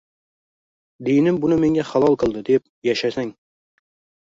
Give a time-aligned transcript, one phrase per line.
[1.09, 3.33] «dinim buni menga halol qildi» deb yashasang